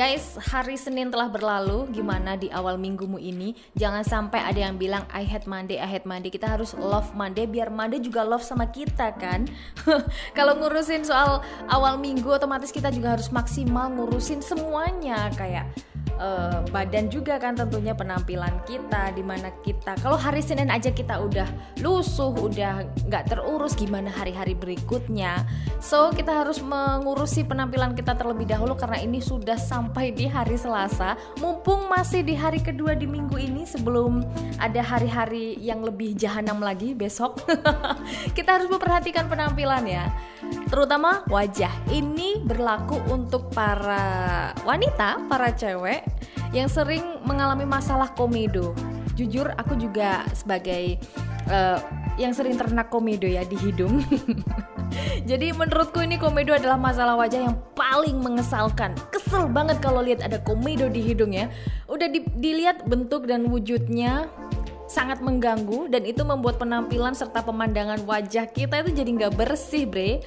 [0.00, 1.84] Guys, hari Senin telah berlalu.
[1.92, 3.52] Gimana di awal minggumu ini?
[3.76, 6.32] Jangan sampai ada yang bilang I hate Monday, I hate Monday.
[6.32, 9.44] Kita harus love Monday biar Monday juga love sama kita kan.
[10.40, 15.68] Kalau ngurusin soal awal minggu otomatis kita juga harus maksimal ngurusin semuanya kayak
[16.20, 21.16] uh, badan juga kan tentunya penampilan kita di mana kita kalau hari Senin aja kita
[21.18, 21.48] udah
[21.80, 25.48] lusuh udah nggak terurus gimana hari-hari berikutnya?
[25.80, 31.16] So kita harus mengurusi penampilan kita terlebih dahulu karena ini sudah sampai di hari Selasa.
[31.40, 34.20] Mumpung masih di hari kedua di minggu ini sebelum
[34.60, 37.40] ada hari-hari yang lebih jahanam lagi besok
[38.36, 40.12] kita harus memperhatikan penampilan ya
[40.68, 41.72] terutama wajah.
[41.90, 46.04] Ini berlaku untuk para wanita, para cewek
[46.50, 48.74] yang sering mengalami masalah komedo.
[49.14, 50.96] Jujur aku juga sebagai
[51.50, 51.78] uh,
[52.16, 54.04] yang sering ternak komedo ya di hidung.
[55.30, 58.92] Jadi menurutku ini komedo adalah masalah wajah yang paling mengesalkan.
[59.14, 61.46] Kesel banget kalau lihat ada komedo di hidung ya.
[61.86, 64.26] Udah di, dilihat bentuk dan wujudnya
[64.90, 70.18] sangat mengganggu dan itu membuat penampilan serta pemandangan wajah kita itu jadi nggak bersih bre.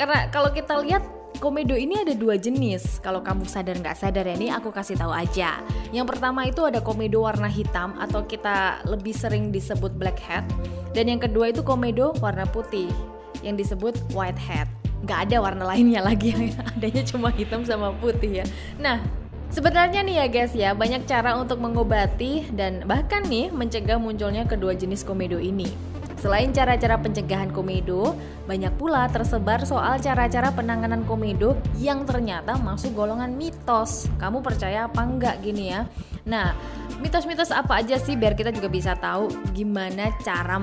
[0.00, 1.04] Karena kalau kita lihat
[1.44, 3.04] komedo ini ada dua jenis.
[3.04, 5.60] Kalau kamu sadar nggak sadar ya ini aku kasih tahu aja.
[5.92, 10.48] Yang pertama itu ada komedo warna hitam atau kita lebih sering disebut black hat.
[10.96, 12.88] Dan yang kedua itu komedo warna putih
[13.44, 14.72] yang disebut white hat.
[15.04, 16.32] Nggak ada warna lainnya lagi
[16.72, 18.46] adanya cuma hitam sama putih ya.
[18.80, 19.04] Nah
[19.48, 24.76] Sebenarnya nih ya guys ya, banyak cara untuk mengobati dan bahkan nih mencegah munculnya kedua
[24.76, 25.66] jenis komedo ini.
[26.18, 28.12] Selain cara-cara pencegahan komedo,
[28.44, 34.10] banyak pula tersebar soal cara-cara penanganan komedo yang ternyata masuk golongan mitos.
[34.18, 35.86] Kamu percaya apa enggak gini ya?
[36.26, 36.52] Nah,
[36.98, 40.58] mitos-mitos apa aja sih biar kita juga bisa tahu gimana cara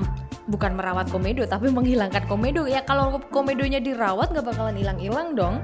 [0.45, 5.57] bukan merawat komedo tapi menghilangkan komedo ya kalau komedonya dirawat nggak bakalan hilang-hilang dong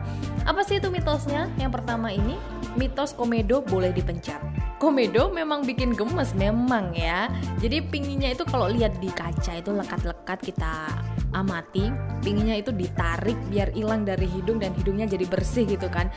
[0.44, 2.34] apa sih itu mitosnya yang pertama ini
[2.76, 4.40] mitos komedo boleh dipencet.
[4.82, 7.30] Komedo memang bikin gemes memang ya.
[7.62, 10.90] Jadi pinginya itu kalau lihat di kaca itu lekat-lekat kita
[11.38, 11.94] amati,
[12.26, 16.10] pinginya itu ditarik biar hilang dari hidung dan hidungnya jadi bersih gitu kan.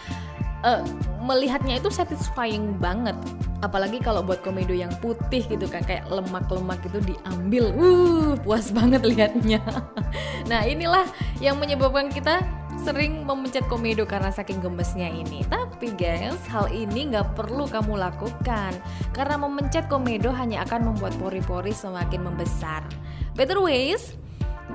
[0.64, 0.80] Uh,
[1.20, 3.12] melihatnya itu satisfying banget.
[3.60, 7.68] Apalagi kalau buat komedo yang putih gitu kan kayak lemak-lemak itu diambil.
[7.76, 9.62] Uh puas banget lihatnya
[10.50, 11.08] nah inilah
[11.40, 12.44] yang menyebabkan kita
[12.84, 15.40] sering memencet komedo karena saking gemesnya ini.
[15.48, 18.76] Tapi guys, hal ini nggak perlu kamu lakukan.
[19.16, 22.84] Karena memencet komedo hanya akan membuat pori-pori semakin membesar.
[23.32, 24.12] Better ways,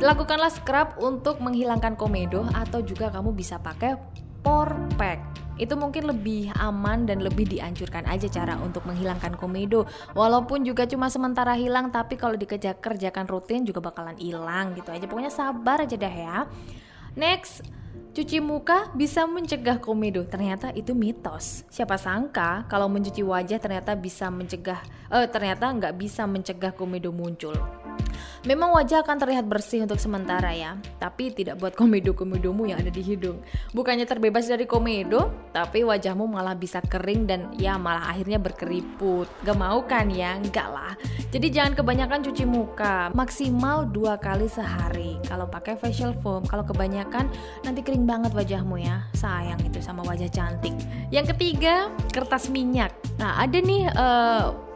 [0.01, 3.94] lakukanlah scrub untuk menghilangkan komedo atau juga kamu bisa pakai
[4.41, 9.84] pore pack itu mungkin lebih aman dan lebih dianjurkan aja cara untuk menghilangkan komedo
[10.16, 15.06] walaupun juga cuma sementara hilang tapi kalau dikerja kerjakan rutin juga bakalan hilang gitu aja
[15.06, 16.38] pokoknya sabar aja dah ya
[17.19, 17.68] next
[18.09, 20.25] Cuci muka bisa mencegah komedo.
[20.25, 21.62] Ternyata itu mitos.
[21.69, 24.81] Siapa sangka kalau mencuci wajah ternyata bisa mencegah,
[25.14, 27.53] eh ternyata nggak bisa mencegah komedo muncul.
[28.47, 33.03] Memang wajah akan terlihat bersih untuk sementara ya, tapi tidak buat komedo-komedomu yang ada di
[33.03, 33.44] hidung.
[33.75, 39.28] Bukannya terbebas dari komedo, tapi wajahmu malah bisa kering dan ya malah akhirnya berkeriput.
[39.44, 40.39] Gak mau kan ya?
[40.39, 40.94] Enggak lah.
[41.29, 45.19] Jadi jangan kebanyakan cuci muka, maksimal dua kali sehari.
[45.28, 47.28] Kalau pakai facial foam, kalau kebanyakan
[47.68, 49.03] nanti kering banget wajahmu ya.
[49.13, 50.73] Sayang itu sama wajah cantik.
[51.12, 52.95] Yang ketiga, kertas minyak.
[53.19, 54.69] Nah ada nih uh,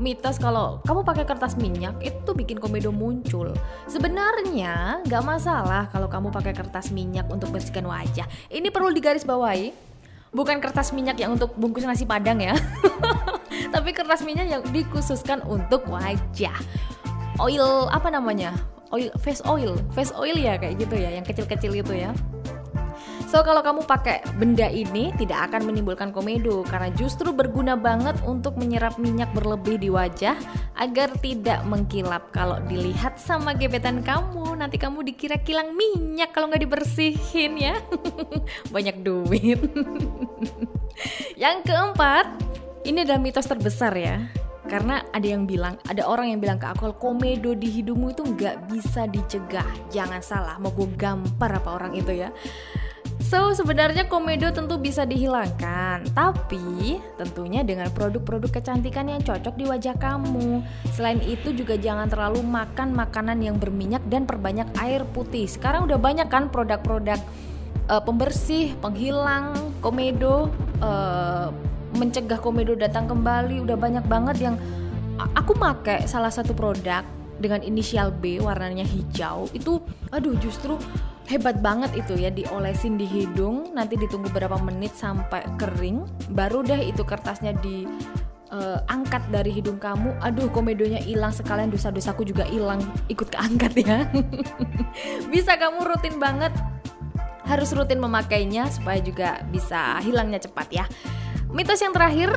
[0.00, 3.52] mitos kalau kamu pakai kertas minyak itu bikin komedo muncul.
[3.84, 8.24] Sebenarnya nggak masalah kalau kamu pakai kertas minyak untuk bersihkan wajah.
[8.48, 9.92] Ini perlu digarisbawahi.
[10.32, 12.56] Bukan kertas minyak yang untuk bungkus nasi padang ya.
[13.74, 16.56] Tapi kertas minyak yang dikhususkan untuk wajah.
[17.36, 18.56] Oil apa namanya?
[18.90, 22.10] Oil face oil, face oil ya kayak gitu ya, yang kecil-kecil itu ya.
[23.30, 26.66] So kalau kamu pakai benda ini tidak akan menimbulkan komedo.
[26.66, 30.34] Karena justru berguna banget untuk menyerap minyak berlebih di wajah
[30.74, 32.34] agar tidak mengkilap.
[32.34, 37.78] Kalau dilihat sama gebetan kamu nanti kamu dikira kilang minyak kalau nggak dibersihin ya.
[38.74, 39.62] Banyak duit.
[41.42, 42.34] Yang keempat
[42.82, 44.26] ini adalah mitos terbesar ya.
[44.66, 48.70] Karena ada yang bilang ada orang yang bilang ke aku komedo di hidungmu itu nggak
[48.70, 49.66] bisa dicegah.
[49.90, 52.30] Jangan salah mau gue gampar apa orang itu ya
[53.30, 59.94] So, sebenarnya komedo tentu bisa dihilangkan, tapi tentunya dengan produk-produk kecantikan yang cocok di wajah
[60.02, 60.66] kamu.
[60.90, 65.46] Selain itu juga jangan terlalu makan makanan yang berminyak dan perbanyak air putih.
[65.46, 67.22] Sekarang udah banyak kan produk-produk
[67.86, 70.50] uh, pembersih, penghilang komedo,
[70.82, 71.54] uh,
[72.02, 73.62] mencegah komedo datang kembali.
[73.62, 74.58] Udah banyak banget yang
[75.38, 77.06] aku pakai salah satu produk
[77.40, 79.80] dengan inisial B warnanya hijau itu
[80.12, 80.76] aduh justru
[81.30, 86.02] hebat banget itu ya diolesin di hidung nanti ditunggu berapa menit sampai kering
[86.34, 87.86] baru deh itu kertasnya di
[88.50, 90.10] uh, angkat dari hidung kamu.
[90.18, 92.82] Aduh komedonya hilang sekalian dosa-dosaku juga hilang.
[93.06, 94.10] Ikut keangkat ya.
[95.32, 96.50] Bisa kamu rutin banget.
[97.46, 100.86] Harus rutin memakainya supaya juga bisa hilangnya cepat ya.
[101.50, 102.30] Mitos yang terakhir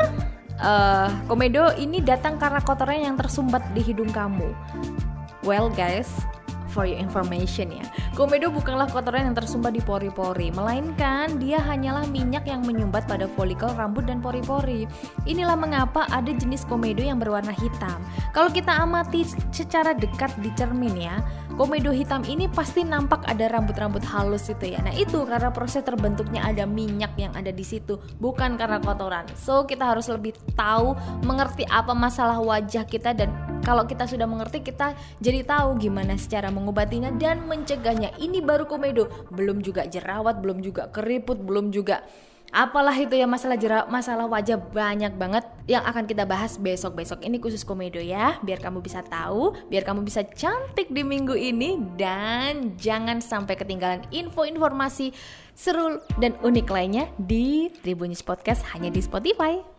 [0.58, 4.50] uh, komedo ini datang karena kotoran yang tersumbat di hidung kamu.
[5.46, 6.10] Well guys
[6.74, 7.86] for your information ya.
[8.18, 13.70] Komedo bukanlah kotoran yang tersumbat di pori-pori, melainkan dia hanyalah minyak yang menyumbat pada folikel
[13.78, 14.90] rambut dan pori-pori.
[15.30, 18.02] Inilah mengapa ada jenis komedo yang berwarna hitam.
[18.34, 21.22] Kalau kita amati secara dekat di cermin ya,
[21.54, 24.82] komedo hitam ini pasti nampak ada rambut-rambut halus itu ya.
[24.82, 29.30] Nah, itu karena proses terbentuknya ada minyak yang ada di situ, bukan karena kotoran.
[29.38, 33.30] So, kita harus lebih tahu mengerti apa masalah wajah kita dan
[33.64, 34.94] kalau kita sudah mengerti kita
[35.24, 38.14] jadi tahu gimana secara mengobatinya dan mencegahnya.
[38.20, 42.04] Ini baru komedo, belum juga jerawat, belum juga keriput, belum juga
[42.54, 47.26] apalah itu ya masalah jerawat, masalah wajah banyak banget yang akan kita bahas besok-besok.
[47.26, 51.82] Ini khusus komedo ya, biar kamu bisa tahu, biar kamu bisa cantik di minggu ini
[51.98, 55.10] dan jangan sampai ketinggalan info informasi
[55.58, 59.73] seru dan unik lainnya di Tribunnews Podcast hanya di Spotify.